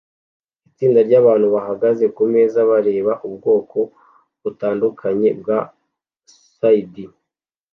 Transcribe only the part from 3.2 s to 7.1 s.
ubwoko butandukanye bwa CD